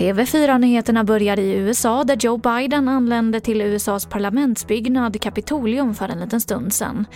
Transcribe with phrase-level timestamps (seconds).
[0.00, 6.40] TV4-nyheterna börjar i USA där Joe Biden anlände till USAs parlamentsbyggnad Kapitolium för en liten
[6.40, 7.06] stund sedan.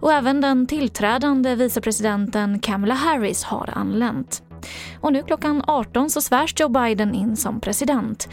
[0.00, 4.42] Och även den tillträdande vicepresidenten Kamala Harris har anlänt.
[5.00, 8.28] Och nu klockan 18 så svärs Joe Biden in som president.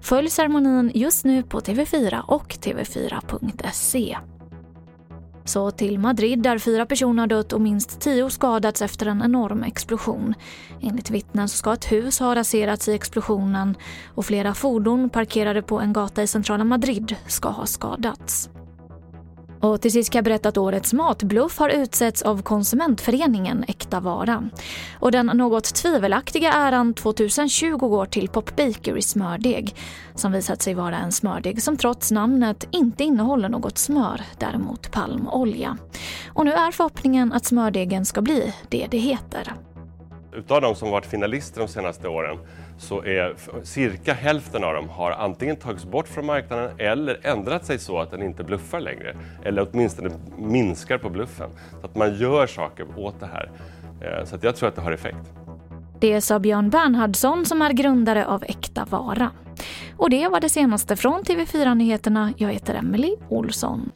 [0.00, 4.16] Följ ceremonin just nu på TV4 och tv4.se.
[5.44, 10.34] Så till Madrid där fyra personer dött och minst tio skadats efter en enorm explosion.
[10.80, 13.76] Enligt vittnen så ska ett hus ha raserats i explosionen
[14.14, 18.50] och flera fordon parkerade på en gata i centrala Madrid ska ha skadats.
[19.62, 24.48] Och till sist kan jag berätta att årets matbluff har utsetts av konsumentföreningen Äkta Vara.
[25.00, 29.74] Och den något tvivelaktiga äran 2020 går till Pop Bakery smördeg
[30.14, 35.76] som visat sig vara en smördeg som trots namnet inte innehåller något smör, däremot palmolja.
[36.26, 39.54] Och nu är förhoppningen att smördegen ska bli det det heter.
[40.32, 42.38] Utav de som varit finalister de senaste åren
[42.78, 47.78] så är cirka hälften av dem har antingen tagits bort från marknaden eller ändrat sig
[47.78, 49.16] så att den inte bluffar längre.
[49.44, 51.50] Eller åtminstone minskar på bluffen.
[51.80, 53.50] Så att man gör saker åt det här.
[54.00, 55.32] Eh, så att jag tror att det har effekt.
[56.00, 59.30] Det sa Björn Bernhardsson som är grundare av Äkta Vara.
[59.96, 62.32] Och det var det senaste från TV4 Nyheterna.
[62.36, 63.90] Jag heter Emily Olsson.